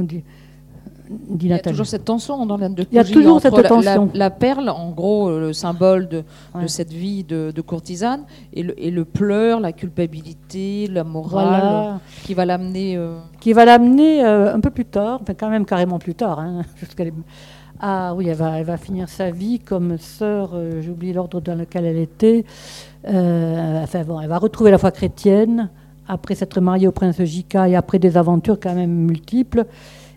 [1.41, 4.09] Il y a toujours cette tension dans la de Il y a toujours cette tension.
[4.13, 6.23] La, perle, en gros, le symbole de,
[6.67, 12.45] cette vie de, courtisane, et le, et le, pleur, la culpabilité, la morale, qui va
[12.45, 12.95] l'amener.
[12.95, 16.39] Euh, qui va l'amener euh, un peu plus tard, enfin quand même carrément plus tard.
[16.39, 16.61] Hein,
[17.79, 21.55] ah oui, elle va, elle va finir sa vie comme sœur, euh, j'oublie l'ordre dans
[21.55, 22.45] lequel elle était.
[23.05, 25.69] enfin bon, elle va retrouver la foi chrétienne
[26.07, 29.65] après s'être mariée au prince Jika et après des aventures quand même multiples.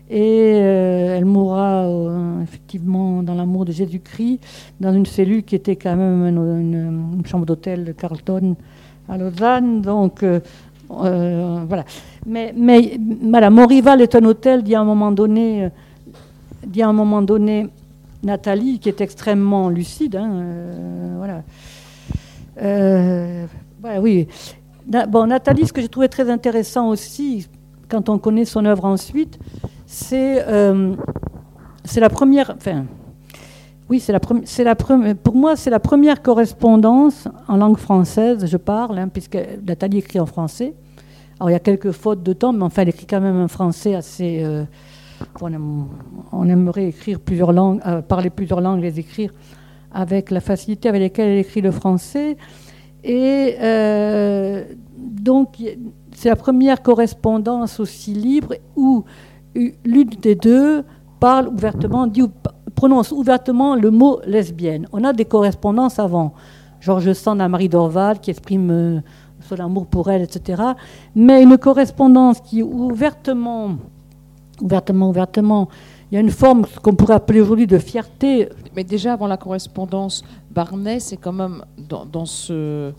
[0.09, 4.39] Et euh, elle mourra euh, effectivement dans l'amour de Jésus-Christ,
[4.79, 8.55] dans une cellule qui était quand même une, chambre d'hôtel de Carlton
[9.07, 9.81] à Lausanne.
[9.81, 10.39] Donc euh,
[10.89, 11.85] voilà.
[12.25, 15.69] Mais, mais voilà, mon rival est un hôtel, dit à un moment donné,
[16.67, 17.67] dit un moment donné
[18.23, 20.17] Nathalie, qui est extrêmement lucide.
[20.17, 20.43] Hein,
[21.17, 21.43] voilà.
[24.01, 24.27] Oui.
[24.85, 27.47] Bon, Nathalie, ce que j'ai trouvé très intéressant aussi,
[27.87, 29.39] quand on connaît son œuvre ensuite,
[29.93, 30.95] c'est euh,
[31.95, 32.55] la première.
[32.57, 32.85] Enfin,
[33.89, 38.57] oui, c'est la, c'est la pour moi, c'est la première correspondance en langue française, je
[38.57, 40.73] parle, hein, puisque Nathalie écrit en français.
[41.39, 43.47] Alors, il y a quelques fautes de temps, mais enfin, elle écrit quand même un
[43.47, 44.41] français assez.
[44.43, 44.63] Euh,
[45.41, 49.31] on, aimerait écrire plusieurs langues, euh, parler plusieurs langues, les écrire
[49.91, 52.35] avec la facilité avec laquelle elle écrit le français.
[53.03, 53.57] Et
[54.97, 55.61] donc,
[56.15, 59.03] c'est la première correspondance aussi libre où
[59.55, 60.83] l'une des deux
[61.19, 62.23] parle ouvertement, dit,
[62.75, 64.87] prononce ouvertement le mot lesbienne.
[64.91, 66.33] On a des correspondances avant.
[66.79, 68.99] Georges Sand à Marie Dorval qui exprime euh,
[69.47, 70.61] son amour pour elle, etc.
[71.15, 73.77] Mais une correspondance qui ouvertement,
[74.61, 75.69] ouvertement, ouvertement,
[76.11, 78.49] il y a une forme qu'on pourrait appeler aujourd'hui de fierté.
[78.75, 82.91] Mais déjà avant la correspondance, Barnet, c'est quand même dans, ce,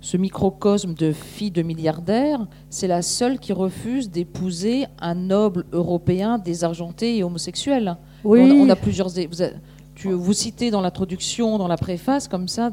[0.00, 6.38] ce, microcosme de fille de milliardaire, c'est la seule qui refuse d'épouser un noble européen
[6.38, 7.96] désargenté et homosexuel.
[8.24, 8.40] Oui.
[8.40, 9.08] On, a, plusieurs.
[9.08, 9.44] Vous,
[9.94, 12.70] tu, vous citez dans l'introduction, dans la préface, comme ça,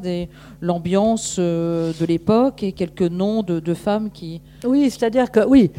[0.61, 4.41] l'ambiance euh, de l'époque et quelques noms de, de femmes qui.
[4.63, 5.71] Oui, c'est-à-dire que oui,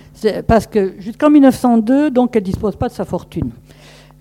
[0.47, 3.51] parce que jusqu'en 1902, donc elle dispose pas de sa fortune.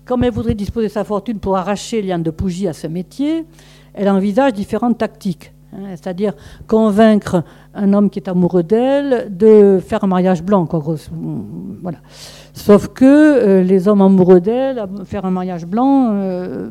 [0.04, 3.44] Comme elle voudrait disposer de sa fortune pour arracher Liane de Pougy à ce métier,
[3.92, 5.52] elle envisage différentes tactiques.
[5.76, 6.32] Hein, c'est-à-dire
[6.66, 10.66] convaincre un homme qui est amoureux d'elle de faire un mariage blanc.
[12.54, 16.70] Sauf que euh, les hommes amoureux d'elle, faire un mariage blanc, euh,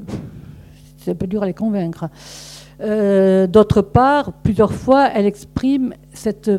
[0.97, 2.09] c'est un peu dur à les convaincre.
[2.81, 6.49] Euh, d'autre part, plusieurs fois, elle exprime cette.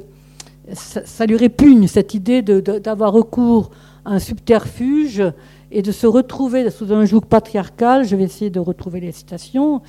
[0.72, 3.70] Ça, lui répugne cette idée d'avoir recours
[4.04, 5.22] à un subterfuge
[5.70, 9.82] et de se retrouver sous un joug patriarcal, je vais essayer de retrouver les citations,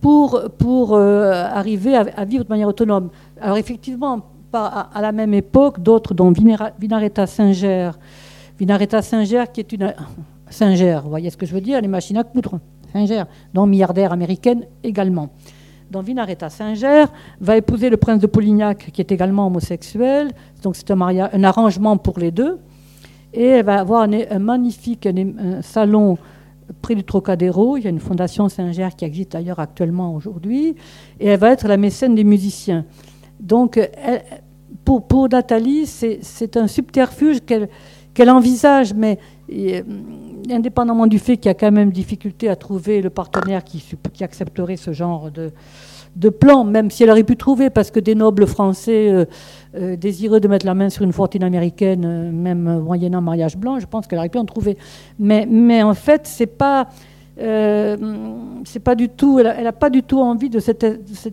[0.00, 3.10] pour, euh, arriver à, vivre de manière autonome.
[3.40, 7.90] Alors effectivement, pas à, la même époque, d'autres, dont Vinaretta Singer,
[8.58, 9.94] Vinaretta Singer qui est une...
[10.50, 12.58] Singer, vous voyez ce que je veux dire, les machines à coudre,
[12.92, 15.30] Singer, dont milliardaire américaine également.
[15.90, 17.04] Donc Vinaretta Singer
[17.40, 20.30] va épouser le prince de Polignac, qui est également homosexuel,
[20.62, 22.58] donc c'est un arrangement pour les deux.
[23.34, 25.08] Et elle va avoir un, magnifique
[25.62, 26.18] salon
[26.80, 27.76] près du Trocadéro.
[27.76, 30.76] Il y a une fondation Singer qui existe d'ailleurs actuellement aujourd'hui.
[31.20, 32.84] Et elle va être la mécène des musiciens.
[33.40, 33.78] Donc,
[34.84, 37.38] pour, pour, Nathalie, c'est un subterfuge
[38.14, 39.18] qu'elle envisage, mais
[39.52, 39.82] euh,
[40.50, 44.24] indépendamment du fait qu'il y a quand même difficulté à trouver le partenaire qui, qui
[44.24, 45.52] accepterait ce genre de,
[46.16, 49.24] de plan, même si elle aurait pu trouver, parce que des nobles français euh,
[49.74, 53.78] euh, désireux de mettre la main sur une fortune américaine, euh, même moyennant mariage blanc,
[53.80, 54.76] je pense qu'elle aurait pu en trouver.
[55.18, 56.88] Mais, mais en fait, c'est pas.
[57.36, 60.84] c'est pas du tout, elle n'a pas du tout envie de cet,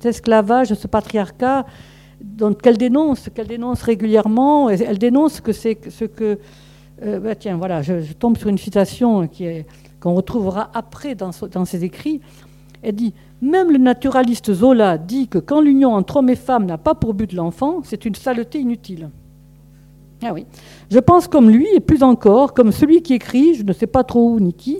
[0.05, 1.65] esclavage, de ce patriarcat
[2.61, 4.69] qu'elle dénonce, qu'elle dénonce régulièrement.
[4.69, 6.39] Elle dénonce que c'est ce que.
[7.01, 9.65] Bah, tiens, voilà, je, tombe sur une citation qui est,
[9.99, 12.21] qu'on retrouvera après dans, dans ses écrits.
[12.81, 16.77] Elle dit Même le naturaliste Zola dit que quand l'union entre hommes et femmes n'a
[16.77, 19.09] pas pour but l'enfant, c'est une saleté inutile.
[20.23, 20.45] Ah oui.
[20.91, 24.03] Je pense comme lui, et plus encore, comme celui qui écrit, je ne sais pas
[24.03, 24.79] trop où ni qui,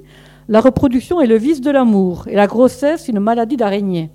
[0.50, 4.10] la reproduction est le vice de l'amour, et la grossesse une maladie d'araignée.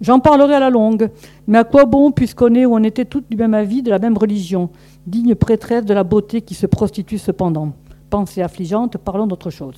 [0.00, 1.10] J'en parlerai à la longue,
[1.46, 3.98] mais à quoi bon puisqu'on est où on était toutes du même avis, de la
[3.98, 4.70] même religion,
[5.06, 7.72] digne prêtresse de la beauté qui se prostitue cependant.
[8.10, 9.76] Pensée affligeante, parlons d'autre chose.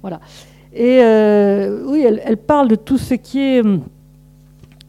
[0.00, 0.20] Voilà.
[0.74, 3.82] Et euh, oui, elle, parle de tout ce qui est, hum,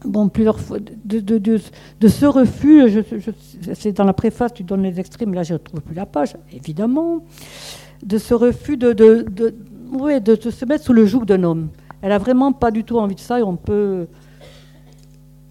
[0.04, 3.04] bon, plusieurs fois, de, de, ce refus.
[3.74, 6.36] C'est dans la préface, tu donnes les extrêmes, là je ne trouve plus la page,
[6.52, 7.22] évidemment.
[8.02, 11.68] De ce refus de, de, de, se mettre sous le joug d'un homme.
[12.00, 14.06] Elle a vraiment pas du tout envie de ça et on peut.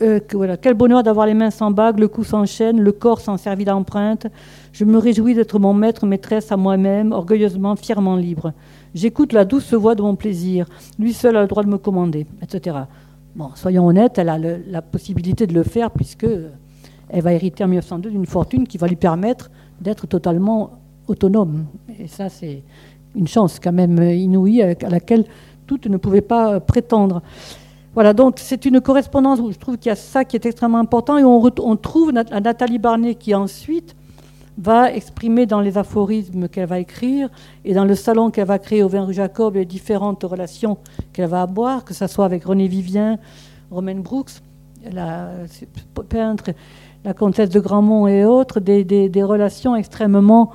[0.02, 0.58] Euh, voilà.
[0.58, 3.66] Quel bonheur d'avoir les mains sans bague, le cou sans chaîne, le corps sans servie
[3.66, 4.28] d'empreinte.
[4.72, 8.54] Je me réjouis d'être mon maître, maîtresse à moi-même, orgueilleusement, fièrement libre.
[8.94, 10.68] J'écoute la douce voix de mon plaisir.
[11.00, 12.78] Lui seul a le droit de me commander, etc.
[13.36, 16.28] Bon, soyons honnêtes, elle a la possibilité de le faire puisque
[17.10, 19.50] elle va hériter en 1902 d'une fortune qui va lui permettre
[19.82, 21.66] d'être totalement autonome.
[22.00, 22.64] Et ça, c'est
[23.16, 25.26] une chance quand même inouïe à laquelle
[25.66, 27.22] toutes ne pouvaient pas prétendre.
[27.94, 30.80] Voilà, donc c'est une correspondance où je trouve qu'il y a ça qui est extrêmement
[30.80, 33.96] important et on, trouve Nathalie Barnet qui ensuite
[34.58, 37.30] va exprimer dans les aphorismes qu'elle va écrire
[37.66, 40.78] et dans le salon qu'elle va créer au vin rue Jacob les différentes relations
[41.12, 43.18] qu'elle va avoir, que ce soit avec René Vivien,
[43.72, 44.42] Romaine Brooks,
[44.92, 45.32] la
[46.10, 46.52] peintre,
[47.04, 50.52] la comtesse de Grandmont et autres, des, relations extrêmement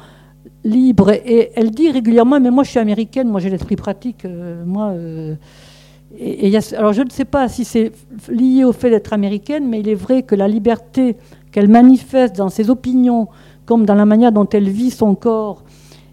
[0.65, 1.11] libres.
[1.11, 4.89] Et elle dit régulièrement, mais moi je suis américaine, moi j'ai l'esprit pratique, euh, moi...
[4.91, 5.35] Euh,
[6.17, 7.93] et, alors je ne sais pas si c'est
[8.29, 11.17] lié au fait d'être américaine, mais il est vrai que la liberté
[11.53, 13.29] qu'elle manifeste dans ses opinions,
[13.69, 15.63] comme dans la manière dont elle vit son corps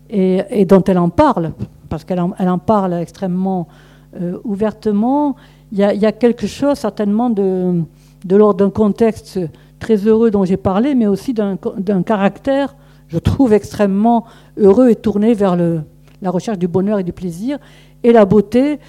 [0.09, 1.53] et, dont elle en parle,
[1.87, 3.69] parce qu'elle en, parle extrêmement
[4.19, 5.37] euh, ouvertement,
[5.71, 7.81] il y, a, quelque chose certainement de,
[8.29, 9.39] l'ordre d'un contexte
[9.79, 12.75] très heureux dont j'ai parlé, mais aussi d'un caractère,
[13.07, 14.25] je trouve, extrêmement
[14.57, 17.57] heureux et tourné vers la recherche du bonheur et du plaisir
[18.03, 18.79] et la beauté,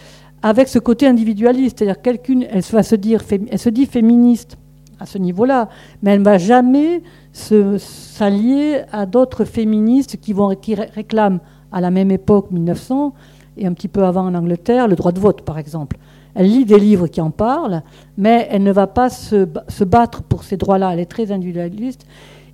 [0.42, 1.78] avec ce côté individualiste.
[1.78, 4.58] C'est-à-dire quelqu'une, elle va se dire, elle se dit féministe
[4.98, 5.68] à ce niveau-là,
[6.02, 11.90] mais elle ne va jamais s'allier à d'autres féministes qui, vont, qui réclament à la
[11.90, 13.12] même époque, 1900,
[13.58, 15.98] et un petit peu avant en Angleterre, le droit de vote, par exemple.
[16.34, 17.82] Elle lit des livres qui en parlent,
[18.18, 20.92] mais elle ne va pas se, se battre pour ces droits-là.
[20.92, 22.06] Elle est très individualiste.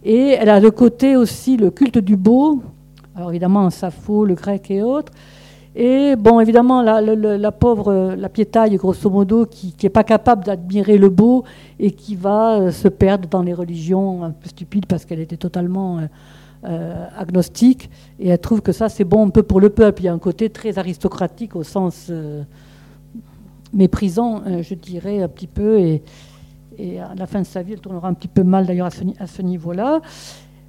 [0.05, 2.63] Et elle a de côté aussi le culte du beau,
[3.15, 5.13] alors évidemment Sappho, le grec et autres,
[5.75, 11.09] et bon, évidemment, la, pauvre, la piétaille, grosso modo, qui n'est pas capable d'admirer le
[11.09, 11.45] beau
[11.79, 15.39] et qui va euh, se perdre dans les religions un peu stupides parce qu'elle était
[15.39, 16.03] totalement euh,
[16.65, 17.89] euh, agnostique.
[18.19, 20.03] Et elle trouve que ça, c'est bon un peu pour le peuple.
[20.03, 22.13] Il y a un côté très aristocratique au sens
[23.73, 25.79] méprisant, je dirais, un petit peu.
[25.81, 26.03] Et,
[26.99, 29.43] à la fin de sa vie, elle tournera un petit peu mal d'ailleurs à ce
[29.43, 30.01] niveau-là.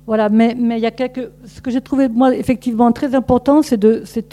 [0.06, 3.62] Voilà, mais, mais il y a quelque, ce que j'ai trouvé, moi, effectivement très important,
[3.62, 3.82] c'est,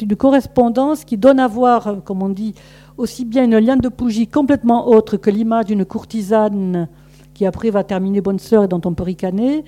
[0.02, 2.54] une correspondance qui donne à voir, euh, comme on dit,
[2.96, 6.88] aussi bien une liane de bougie complètement autre que l'image d'une courtisane
[7.34, 9.64] qui après va terminer bonne sœur et dont on peut ricaner,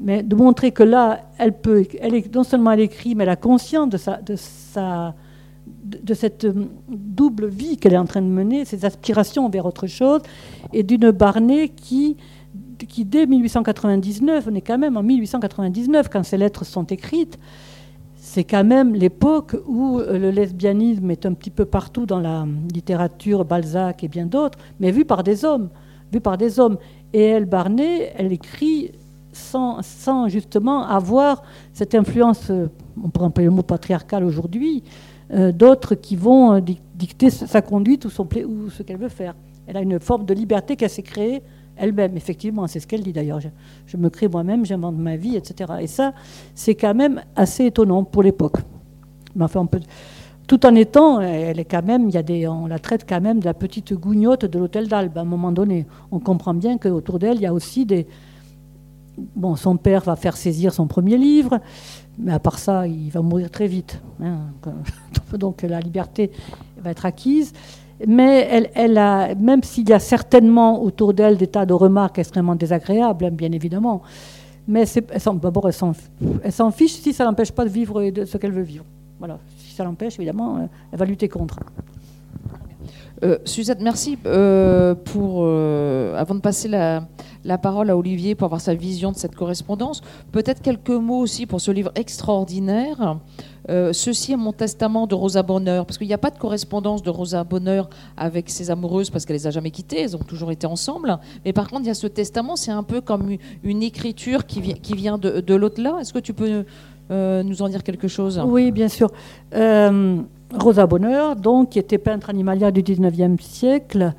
[0.00, 3.30] mais de montrer que là, elle peut, elle est, non seulement elle écrit, mais elle
[3.30, 5.14] a conscience de, sa, de, sa,
[5.84, 9.86] de cette euh, double vie qu'elle est en train de mener, ses aspirations vers autre
[9.86, 10.20] chose,
[10.72, 12.16] et d'une Barney qui
[12.76, 17.38] qui dès 1899, on est quand même en 1899 quand ces lettres sont écrites,
[18.16, 22.46] c'est quand même l'époque où euh, le lesbianisme est un petit peu partout dans la
[22.72, 25.68] littérature, Balzac et bien d'autres, mais vu par des hommes,
[26.12, 26.78] vu par des hommes.
[27.12, 28.92] Et elle, Barnet, elle écrit
[29.32, 31.42] sans, sans justement avoir
[31.74, 32.70] cette influence, euh,
[33.02, 34.82] on pourrait employer le mot patriarcal aujourd'hui,
[35.32, 36.60] euh, d'autres qui vont
[36.94, 39.34] dicter sa conduite ou ce qu'elle veut faire.
[39.66, 41.42] Elle a une forme de liberté qu'elle s'est créée
[41.76, 43.40] elle-même, effectivement, c'est ce qu'elle dit d'ailleurs.
[43.86, 45.72] Je, me crée moi-même, j'invente ma vie, etc.
[45.80, 46.12] Et ça,
[46.54, 48.56] c'est quand même assez étonnant pour l'époque.
[50.46, 53.40] Tout en étant, elle est quand même, y a des, on la traite quand même
[53.40, 55.86] de la petite gougnotte de l'hôtel d'Albe à un moment donné.
[56.12, 58.06] On comprend bien qu'autour d'elle, il y a aussi des.
[59.36, 61.60] Bon, son père va faire saisir son premier livre,
[62.18, 64.02] mais à part ça, il va mourir très vite.
[64.20, 64.38] Hein.
[65.38, 66.30] Donc la liberté
[66.76, 67.52] va être acquise
[68.06, 72.54] mais elle, a, même s'il y a certainement autour d'elle des tas de remarques extrêmement
[72.54, 74.02] désagréables, hein, bien évidemment,
[74.66, 74.84] mais
[75.42, 78.84] d'abord elle s'en fiche si ça l'empêche pas de vivre ce qu'elle veut vivre.
[79.18, 81.58] Voilà, si ça l'empêche, évidemment, euh, elle va lutter contre.
[83.24, 85.40] Euh, Suzette, merci euh, pour.
[85.44, 87.06] Euh, avant de passer la,
[87.44, 91.46] la, parole à Olivier pour avoir sa vision de cette correspondance, peut-être quelques mots aussi
[91.46, 93.18] pour ce livre extraordinaire.
[93.66, 97.08] Ceci est mon testament de Rosa Bonheur, parce qu'il n'y a pas de correspondance de
[97.08, 100.66] Rosa Bonheur avec ses amoureuses, parce qu'elle les a jamais quittées, elles ont toujours été
[100.66, 101.18] ensemble.
[101.46, 104.60] Mais par contre, il y a ce testament, c'est un peu comme une écriture qui,
[104.60, 105.96] vient, qui vient de, de l'au-delà.
[106.02, 106.64] Est-ce que tu peux
[107.08, 108.38] nous en dire quelque chose?
[108.44, 109.10] Oui, bien sûr.
[110.58, 114.12] Rosa Bonheur, donc, qui était peintre animalière du 19e siècle,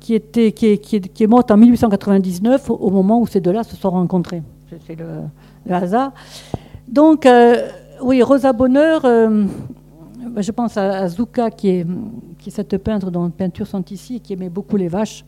[0.00, 3.76] qui, était, qui, est, qui, est, morte en 1899, au moment où ces deux-là se
[3.76, 4.42] sont rencontrés.
[4.86, 6.12] C'est le, hasard.
[6.88, 7.68] Donc, euh,
[8.02, 9.44] oui, Rosa Bonheur, euh,
[10.36, 11.86] je pense à, Zuka, qui est,
[12.38, 15.24] qui est cette peintre dont les peintures sont ici, qui aimait beaucoup les vaches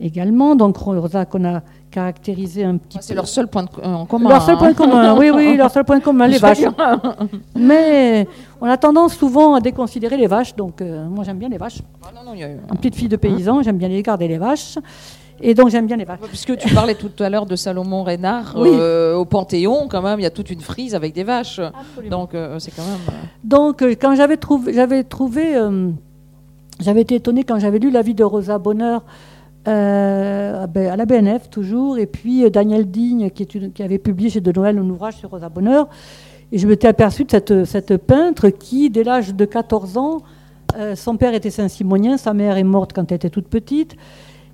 [0.00, 0.54] également.
[0.54, 1.62] Donc, Rosa qu'on a
[1.98, 4.30] caractériser un petit C'est leur seul point en commun.
[4.30, 6.68] Leur seul point commun, oui, oui, leur seul point commun, les vaches.
[7.56, 8.28] Mais
[8.60, 11.80] on a tendance souvent à déconsidérer les vaches, donc euh, moi j'aime bien les vaches.
[12.04, 14.78] Ah, non, non, Une petite fille de paysan, j'aime bien les garder les vaches.
[15.40, 16.20] Et donc j'aime bien les vaches.
[16.28, 20.24] Puisque tu parlais tout à l'heure de Salomon Reynard, euh, au Panthéon, quand même, il
[20.24, 21.60] y a toute une frise avec des vaches.
[22.10, 23.04] Donc euh, c'est quand même.
[23.42, 25.44] Donc quand j'avais trouvé, j'avais trouvé,
[26.80, 29.02] j'avais été étonnée quand j'avais lu la vie de Rosa Bonheur
[29.68, 34.40] euh, ben, à la BNF toujours, et puis euh, Daniel Digne qui, avait publié chez
[34.40, 35.88] De Noël un ouvrage sur Rosa Bonheur.
[36.52, 40.22] Et je m'étais aperçue de cette, peintre qui, dès l'âge de 14 ans,
[40.78, 43.94] euh, son père était Saint-Simonien, sa mère est morte quand elle était toute petite.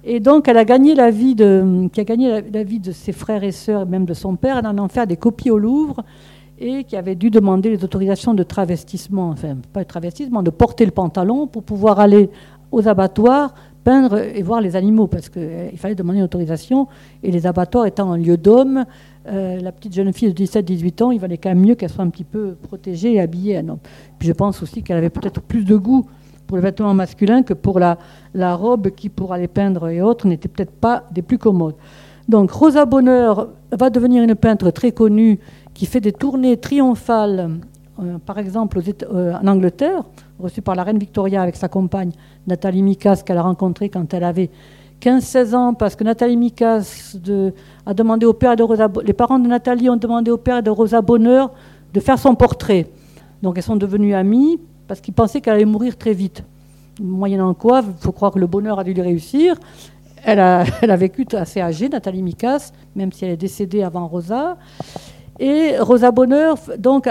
[0.02, 3.12] Et donc, elle a gagné la vie de, qui a gagné la, vie de ses
[3.12, 4.60] frères et sœurs, et même de son père.
[4.64, 6.02] En a fait des copies au Louvre
[6.58, 10.84] et qui avait dû demander les autorisations de travestissement, enfin, pas de travestissement, de porter
[10.84, 12.30] le pantalon pour pouvoir aller
[12.72, 16.88] aux abattoirs peindre et voir les animaux, parce qu'il euh, fallait demander une autorisation,
[17.22, 18.84] et les abattoirs étant un lieu d'homme,
[19.26, 22.04] euh, la petite jeune fille de 17-18 ans, il valait quand même mieux qu'elle soit
[22.04, 23.62] un petit peu protégée et habillée.
[23.62, 23.78] Non.
[24.18, 26.04] Puis je pense aussi qu'elle avait peut-être plus de goût
[26.46, 27.98] pour le vêtement masculin que pour la,
[28.34, 31.76] la robe qui, pour aller peindre et autres, n'était peut-être pas des plus commodes.
[32.28, 35.38] Donc Rosa Bonheur va devenir une peintre très connue
[35.74, 37.58] qui fait des tournées triomphales,
[38.00, 38.80] euh, par exemple
[39.12, 40.02] en Angleterre,
[40.38, 42.10] reçue par la reine Victoria avec sa compagne
[42.46, 44.50] Nathalie Mikas, qu'elle a rencontrée quand elle avait
[45.00, 47.16] 15-16 ans, parce que Nathalie Mikas
[47.86, 50.70] a demandé au père de Rosa, les parents de Nathalie ont demandé au père de
[50.70, 51.52] Rosa Bonheur
[51.92, 52.88] de faire son portrait.
[53.42, 56.42] Donc elles sont devenues amies parce qu'ils pensaient qu'elle allait mourir très vite.
[57.00, 59.56] Moyennant quoi, il faut croire que le bonheur a dû lui réussir.
[60.24, 64.06] Elle a, elle a vécu assez âgée, Nathalie Mikas, même si elle est décédée avant
[64.08, 64.56] Rosa.
[65.40, 67.08] Et Rosa Bonheur donc,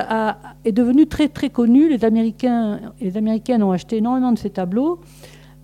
[0.65, 1.89] est devenue très très connue.
[1.89, 2.79] Les Américains,
[3.15, 4.99] Américaines ont acheté énormément de ses tableaux.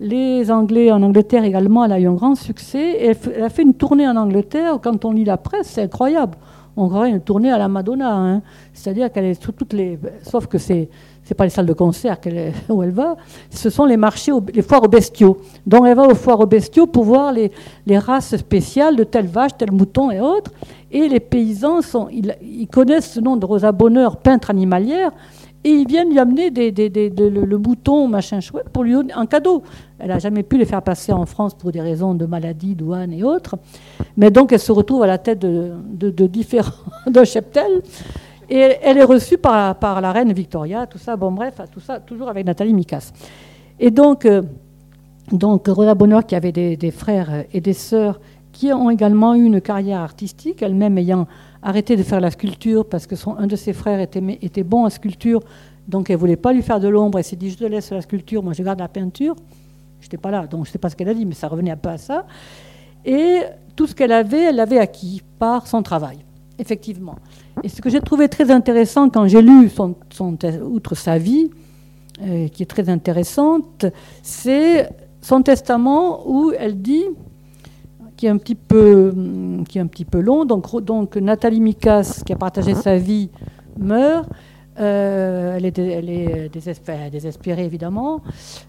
[0.00, 2.96] Les Anglais en Angleterre également, elle a eu un grand succès.
[3.04, 4.78] elle, a fait une tournée en Angleterre.
[4.82, 6.38] Quand on lit la presse, c'est incroyable.
[6.74, 8.16] On croirait une tournée à la Madonna.
[8.16, 8.42] Hein.
[8.72, 9.98] C'est-à-dire qu'elle est sur toutes les.
[10.22, 10.88] Sauf que c'est
[11.30, 12.18] c'est pas les salles de concert
[12.68, 13.16] où elle va,
[13.50, 15.38] ce sont les marchés, les foires aux bestiaux.
[15.64, 17.52] Donc elle va aux foires aux bestiaux pour voir les,
[17.86, 20.50] les races spéciales de telle vache, tel mouton et autres.
[20.90, 25.12] Et les paysans, sont, ils, connaissent ce nom de Rosa Bonheur, peintre animalière,
[25.62, 29.62] et ils viennent lui amener le, mouton, machin chouette, pour lui donner un cadeau.
[29.98, 33.12] Elle n'a jamais pu les faire passer en France pour des raisons de maladie, douane
[33.12, 33.56] et autres.
[34.16, 36.72] Mais donc elle se retrouve à la tête de, différents
[37.06, 37.82] de cheptel.
[38.48, 42.28] Et elle, est reçue par, la reine Victoria, tout ça, bon bref, tout ça, toujours
[42.28, 43.12] avec Nathalie Mikas.
[43.78, 44.42] Et donc, euh,
[45.32, 48.18] Rosa Bonheur, qui avait des, des, frères et des sœurs
[48.50, 51.28] qui ont également eu une carrière artistique, elle-même ayant
[51.62, 54.86] arrêté de faire la sculpture parce que son, un de ses frères était, était bon
[54.86, 55.40] en sculpture,
[55.88, 58.02] donc elle voulait pas lui faire de l'ombre, elle s'est dit je te laisse la
[58.02, 59.36] sculpture, moi je garde la peinture.
[60.00, 61.48] Je n'étais pas là, donc je ne sais pas ce qu'elle a dit, mais ça
[61.48, 62.26] revenait un peu à ça.
[63.04, 63.40] Et
[63.76, 66.18] tout ce qu'elle avait, elle l'avait acquis par son travail,
[66.58, 67.16] effectivement.
[67.62, 69.94] Et ce que j'ai trouvé très intéressant quand j'ai lu, son,
[70.62, 71.50] outre sa vie,
[72.22, 73.86] euh, qui est très intéressante,
[74.22, 74.88] c'est
[75.20, 77.04] son testament où elle dit
[78.20, 79.14] qui est un petit peu,
[79.66, 80.44] qui est un petit peu long.
[80.44, 83.30] Donc, donc Nathalie Mikas, qui a partagé sa vie,
[83.78, 84.28] meurt.
[84.78, 88.20] Euh, elle est, elle est désespérée, évidemment.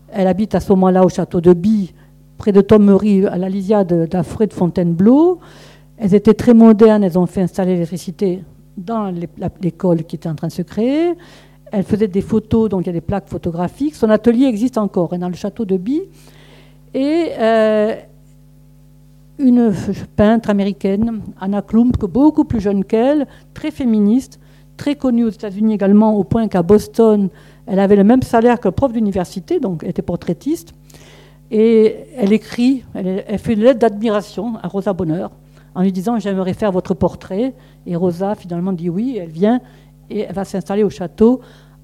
[0.09, 1.93] Elle habite à ce moment-là au château de Bi,
[2.37, 5.39] près de Thomery, à la lisiade d'Alfred Fontainebleau.
[5.97, 8.45] Elles étaient très modernes, elles ont fait installer l'électricité
[8.77, 9.13] dans
[9.61, 11.11] l'école qui était en train de se créer.
[11.73, 13.95] Elle faisait des photos, donc il y a des plaques photographiques.
[13.95, 16.03] Son atelier existe encore, dans le château de Bi.
[16.93, 17.95] Et euh,
[19.41, 19.73] une
[20.15, 24.39] peintre américaine, Anna Klump, beaucoup plus jeune qu'elle, très féministe,
[24.77, 27.29] très connue aux États-Unis également, au point qu'à Boston,
[27.65, 30.73] elle avait le même salaire que prof d'université, donc elle était portraitiste.
[31.51, 35.31] Et elle écrit, elle, fait une lettre d'admiration à Rosa Bonheur
[35.75, 37.53] en lui disant J'aimerais faire votre portrait.
[37.85, 39.59] Et Rosa finalement dit oui, elle vient
[40.09, 41.41] et elle va s'installer au château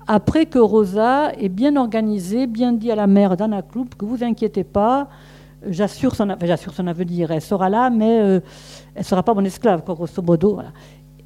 [0.08, 4.24] après que Rosa ait bien organisé, bien dit à la mère d'Anna Kloup que vous
[4.24, 5.10] inquiétez pas,
[5.70, 8.40] j'assure son, j'assure son avenir, elle sera là, mais euh,
[8.96, 10.60] elle ne sera pas mon esclave, grosso modo.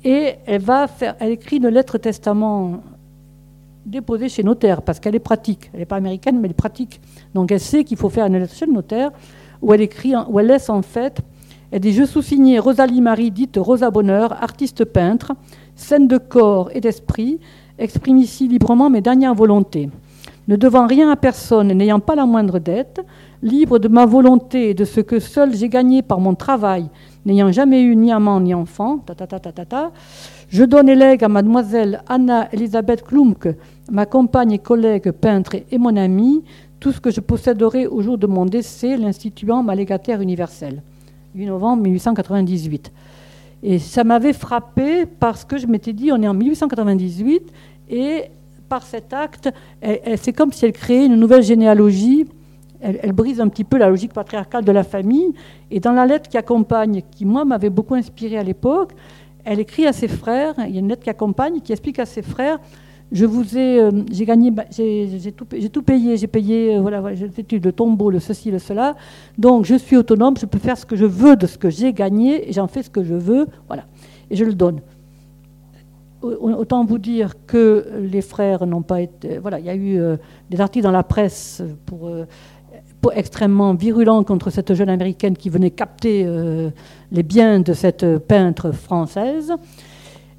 [0.03, 2.81] Et elle va faire, elle écrit une lettre testament
[3.85, 5.69] déposée chez notaire, parce qu'elle est pratique.
[5.73, 7.01] Elle n'est pas américaine, mais elle est pratique.
[7.33, 9.11] Donc elle sait qu'il faut faire une lettre chez le notaire,
[9.61, 11.21] où elle écrit, où elle laisse en fait,
[11.71, 15.33] elle dit Je sous-signais Rosalie Marie, dite Rosa Bonheur, artiste peintre,
[15.75, 17.39] scène de corps et d'esprit,
[17.77, 19.89] exprime ici librement mes dernières volontés.
[20.47, 23.01] Ne devant rien à personne, n'ayant pas la moindre dette,
[23.41, 26.89] libre de ma volonté et de ce que seul j'ai gagné par mon travail,
[27.25, 29.91] n'ayant jamais eu ni amant ni enfant, ta, ta, ta,
[30.49, 33.55] je donne et lègue à mademoiselle Anna Elisabeth Klumke,
[33.89, 36.43] ma compagne et collègue peintre et mon amie,
[36.79, 40.81] tout ce que je posséderai au jour de mon décès, l'instituant ma légataire universelle.
[41.35, 42.91] 8 novembre 1898.
[43.63, 47.43] Et ça m'avait frappé parce que je m'étais dit, on est en 1898,
[47.89, 48.23] et
[48.67, 49.49] par cet acte,
[50.17, 52.25] c'est comme si elle créait une nouvelle généalogie.
[52.81, 55.33] Elle, brise un petit peu la logique patriarcale de la famille.
[55.69, 58.93] Et dans la lettre qui accompagne, qui moi m'avait beaucoup inspiré à l'époque,
[59.45, 62.05] elle écrit à ses frères, il y a une lettre qui accompagne, qui explique à
[62.05, 62.59] ses frères,
[63.11, 67.27] je vous ai, euh, j'ai gagné, bah, j'ai tout, payé, j'ai payé, euh, voilà, j'ai
[67.27, 68.95] fait le tombeau, le ceci, le cela,
[69.37, 71.91] donc je suis autonome, je peux faire ce que je veux de ce que j'ai
[71.91, 73.83] gagné, et j'en fais ce que je veux, voilà,
[74.29, 74.79] et je le donne.
[76.21, 79.39] Autant vous dire que les frères n'ont pas été.
[79.39, 80.17] Voilà, il y a eu euh,
[80.51, 82.11] des articles dans la presse pour,
[83.13, 86.25] extrêmement virulents contre cette jeune américaine qui venait capter
[87.11, 89.53] les biens de cette peintre française.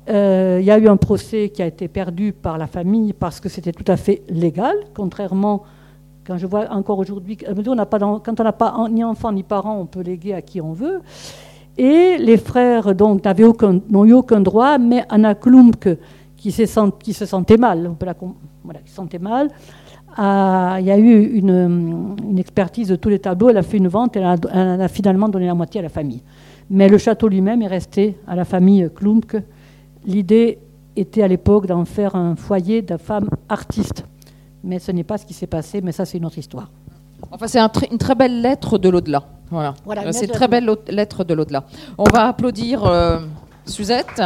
[0.08, 3.38] Euh, il y a eu un procès qui a été perdu par la famille parce
[3.38, 5.62] que c'était tout à fait légal, contrairement,
[6.26, 7.86] quand je vois encore aujourd'hui, quand on n'a
[8.52, 11.00] pas ni enfant ni parents, on peut léguer à qui on veut.
[11.78, 15.98] Et les frères donc n'avaient aucun, n'ont eu aucun droit, mais Anna Klumke,
[16.36, 17.96] qui, se sentait mal, on
[18.64, 19.48] voilà, qui se sentait mal,
[20.18, 24.16] il y a eu une, expertise de tous les tableaux, elle a fait une vente,
[24.16, 26.22] elle a, elle a finalement donné la moitié à la famille.
[26.70, 29.36] Mais le château lui-même est resté à la famille Klumke.
[30.06, 30.58] L'idée
[30.96, 34.04] était à l'époque d'en faire un foyer de femmes artistes.
[34.64, 36.70] Mais ce n'est pas ce qui s'est passé, mais ça c'est une autre histoire.
[37.30, 37.60] Enfin, c'est
[37.90, 39.24] une très belle lettre de l'au-delà.
[39.50, 39.74] Voilà.
[40.12, 41.64] c'est une très belle lettre de l'au-delà.
[41.98, 43.18] On va applaudir euh,
[43.66, 44.22] Suzette.